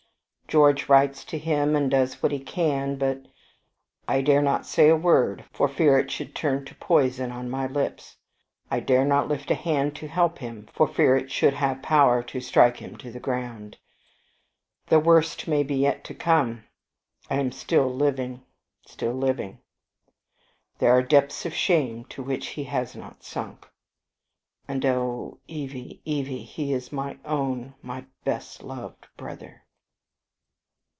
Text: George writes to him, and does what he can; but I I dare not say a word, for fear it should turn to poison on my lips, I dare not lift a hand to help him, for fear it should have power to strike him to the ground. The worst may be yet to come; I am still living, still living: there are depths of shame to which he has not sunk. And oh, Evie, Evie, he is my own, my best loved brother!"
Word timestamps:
George 0.47 0.89
writes 0.89 1.23
to 1.23 1.37
him, 1.37 1.77
and 1.77 1.89
does 1.89 2.21
what 2.21 2.33
he 2.33 2.39
can; 2.41 2.97
but 2.97 3.19
I 4.05 4.15
I 4.17 4.21
dare 4.21 4.41
not 4.41 4.65
say 4.65 4.89
a 4.89 4.97
word, 4.97 5.45
for 5.53 5.69
fear 5.69 5.97
it 5.97 6.11
should 6.11 6.35
turn 6.35 6.65
to 6.65 6.75
poison 6.75 7.31
on 7.31 7.49
my 7.49 7.67
lips, 7.67 8.17
I 8.69 8.81
dare 8.81 9.05
not 9.05 9.29
lift 9.29 9.49
a 9.49 9.55
hand 9.55 9.95
to 9.95 10.09
help 10.09 10.39
him, 10.39 10.67
for 10.73 10.89
fear 10.89 11.15
it 11.15 11.31
should 11.31 11.53
have 11.53 11.81
power 11.81 12.21
to 12.23 12.41
strike 12.41 12.75
him 12.81 12.97
to 12.97 13.13
the 13.13 13.19
ground. 13.21 13.77
The 14.87 14.99
worst 14.99 15.47
may 15.47 15.63
be 15.63 15.75
yet 15.77 16.03
to 16.03 16.13
come; 16.13 16.65
I 17.29 17.35
am 17.35 17.53
still 17.53 17.87
living, 17.89 18.43
still 18.85 19.13
living: 19.13 19.59
there 20.79 20.91
are 20.91 21.01
depths 21.01 21.45
of 21.45 21.53
shame 21.53 22.03
to 22.09 22.21
which 22.21 22.47
he 22.59 22.65
has 22.65 22.93
not 22.93 23.23
sunk. 23.23 23.69
And 24.67 24.85
oh, 24.85 25.39
Evie, 25.47 26.01
Evie, 26.03 26.43
he 26.43 26.73
is 26.73 26.91
my 26.91 27.19
own, 27.23 27.73
my 27.81 28.03
best 28.25 28.63
loved 28.63 29.07
brother!" 29.15 29.63